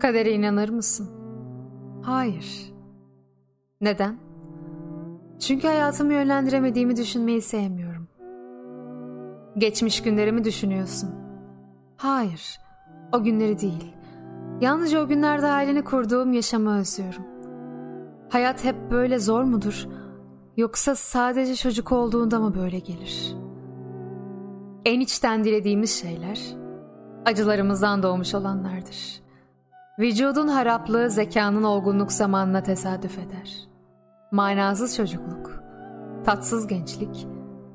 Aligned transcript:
Kadere 0.00 0.32
inanır 0.32 0.68
mısın? 0.68 1.10
Hayır. 2.02 2.72
Neden? 3.80 4.16
Çünkü 5.38 5.66
hayatımı 5.66 6.12
yönlendiremediğimi 6.12 6.96
düşünmeyi 6.96 7.42
sevmiyorum. 7.42 8.08
Geçmiş 9.58 10.02
günlerimi 10.02 10.44
düşünüyorsun. 10.44 11.10
Hayır, 11.96 12.58
o 13.12 13.22
günleri 13.22 13.60
değil. 13.60 13.92
Yalnızca 14.60 15.02
o 15.02 15.08
günlerde 15.08 15.46
aileni 15.46 15.84
kurduğum 15.84 16.32
yaşamı 16.32 16.78
özlüyorum. 16.78 17.22
Hayat 18.28 18.64
hep 18.64 18.76
böyle 18.90 19.18
zor 19.18 19.44
mudur? 19.44 19.86
Yoksa 20.56 20.94
sadece 20.94 21.54
çocuk 21.56 21.92
olduğunda 21.92 22.38
mı 22.40 22.54
böyle 22.54 22.78
gelir? 22.78 23.36
En 24.84 25.00
içten 25.00 25.44
dilediğimiz 25.44 25.90
şeyler 25.90 26.40
acılarımızdan 27.26 28.02
doğmuş 28.02 28.34
olanlardır. 28.34 29.27
Vücudun 29.98 30.48
haraplığı 30.48 31.10
zekanın 31.10 31.62
olgunluk 31.62 32.12
zamanına 32.12 32.62
tesadüf 32.62 33.18
eder. 33.18 33.68
Manasız 34.32 34.96
çocukluk, 34.96 35.62
tatsız 36.24 36.66
gençlik, 36.66 37.26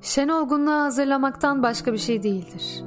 şen 0.00 0.28
olgunluğa 0.28 0.84
hazırlamaktan 0.84 1.62
başka 1.62 1.92
bir 1.92 1.98
şey 1.98 2.22
değildir. 2.22 2.84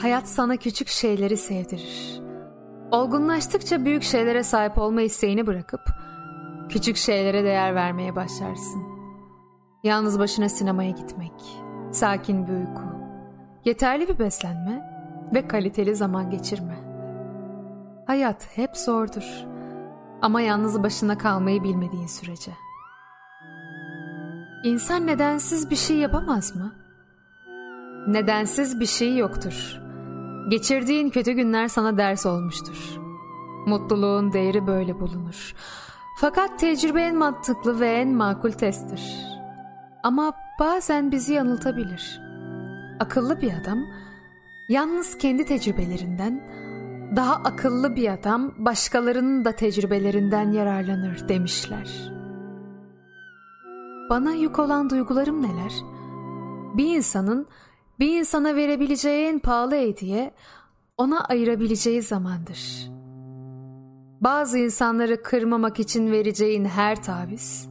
Hayat 0.00 0.28
sana 0.28 0.56
küçük 0.56 0.88
şeyleri 0.88 1.36
sevdirir. 1.36 2.20
Olgunlaştıkça 2.90 3.84
büyük 3.84 4.02
şeylere 4.02 4.42
sahip 4.42 4.78
olma 4.78 5.02
isteğini 5.02 5.46
bırakıp 5.46 5.80
küçük 6.68 6.96
şeylere 6.96 7.44
değer 7.44 7.74
vermeye 7.74 8.16
başlarsın. 8.16 8.82
Yalnız 9.84 10.18
başına 10.18 10.48
sinemaya 10.48 10.90
gitmek, 10.90 11.32
sakin 11.92 12.46
bir 12.46 12.52
uyku, 12.52 12.82
yeterli 13.64 14.08
bir 14.08 14.18
beslenme 14.18 14.90
ve 15.34 15.48
kaliteli 15.48 15.94
zaman 15.96 16.30
geçirme. 16.30 16.85
Hayat 18.06 18.48
hep 18.56 18.76
zordur 18.76 19.46
ama 20.22 20.40
yalnız 20.40 20.82
başına 20.82 21.18
kalmayı 21.18 21.62
bilmediğin 21.62 22.06
sürece. 22.06 22.52
İnsan 24.64 25.06
nedensiz 25.06 25.70
bir 25.70 25.76
şey 25.76 25.96
yapamaz 25.96 26.56
mı? 26.56 26.74
Nedensiz 28.08 28.80
bir 28.80 28.86
şey 28.86 29.16
yoktur. 29.16 29.80
Geçirdiğin 30.50 31.10
kötü 31.10 31.32
günler 31.32 31.68
sana 31.68 31.98
ders 31.98 32.26
olmuştur. 32.26 32.98
Mutluluğun 33.66 34.32
değeri 34.32 34.66
böyle 34.66 35.00
bulunur. 35.00 35.54
Fakat 36.18 36.58
tecrübe 36.58 37.02
en 37.02 37.16
mantıklı 37.16 37.80
ve 37.80 37.88
en 37.88 38.08
makul 38.08 38.50
testtir. 38.50 39.02
Ama 40.02 40.32
bazen 40.60 41.12
bizi 41.12 41.32
yanıltabilir. 41.32 42.20
Akıllı 43.00 43.40
bir 43.40 43.52
adam 43.60 43.78
yalnız 44.68 45.18
kendi 45.18 45.44
tecrübelerinden, 45.44 46.42
daha 47.16 47.34
akıllı 47.34 47.96
bir 47.96 48.12
adam 48.12 48.54
başkalarının 48.58 49.44
da 49.44 49.52
tecrübelerinden 49.52 50.52
yararlanır 50.52 51.28
demişler. 51.28 52.12
Bana 54.10 54.32
yük 54.32 54.58
olan 54.58 54.90
duygularım 54.90 55.42
neler? 55.42 55.72
Bir 56.76 56.96
insanın 56.96 57.46
bir 57.98 58.18
insana 58.18 58.54
verebileceği 58.54 59.26
en 59.26 59.38
pahalı 59.38 59.74
hediye 59.74 60.34
ona 60.96 61.24
ayırabileceği 61.24 62.02
zamandır. 62.02 62.90
Bazı 64.20 64.58
insanları 64.58 65.22
kırmamak 65.22 65.80
için 65.80 66.12
vereceğin 66.12 66.64
her 66.64 67.02
taviz 67.02 67.68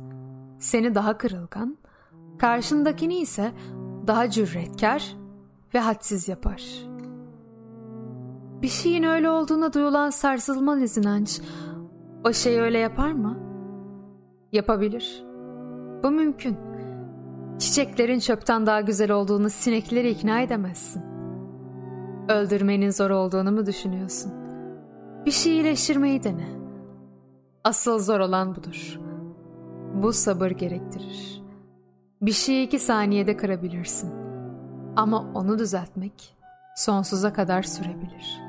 seni 0.60 0.96
daha 0.96 1.18
kırılgan, 1.18 1.78
karşındakini 2.38 3.20
ise 3.20 3.52
daha 4.08 4.30
cüretkar 4.30 5.16
ve 5.74 5.80
hadsiz 5.80 6.28
yapar. 6.28 6.95
Bir 8.66 8.70
şeyin 8.70 9.04
öyle 9.04 9.30
olduğuna 9.30 9.74
duyulan 9.74 10.10
sarsılmaz 10.10 10.98
inanç 10.98 11.42
o 12.24 12.34
şeyi 12.34 12.62
öyle 12.62 12.78
yapar 12.78 13.12
mı? 13.12 13.38
Yapabilir. 14.52 15.24
Bu 16.04 16.12
mümkün. 16.12 16.58
Çiçeklerin 17.60 18.20
çöpten 18.20 18.66
daha 18.66 18.82
güzel 18.82 19.12
olduğunu 19.12 19.50
sinekleri 19.50 20.10
ikna 20.10 20.42
edemezsin. 20.42 21.04
Öldürmenin 22.30 22.90
zor 22.90 23.10
olduğunu 23.10 23.52
mu 23.52 23.66
düşünüyorsun? 23.66 24.34
Bir 25.26 25.32
şey 25.32 25.54
iyileştirmeyi 25.54 26.24
dene. 26.24 26.48
Asıl 27.64 28.00
zor 28.00 28.20
olan 28.20 28.56
budur. 28.56 29.00
Bu 29.94 30.14
sabır 30.14 30.52
gerektirir. 30.52 31.44
Bir 32.22 32.32
şeyi 32.32 32.68
iki 32.68 32.80
saniyede 32.80 33.38
kırabilirsin. 33.38 34.14
Ama 34.96 35.32
onu 35.34 35.60
düzeltmek 35.60 36.36
sonsuza 36.76 37.34
kadar 37.34 37.64
sürebilir.'' 37.64 38.45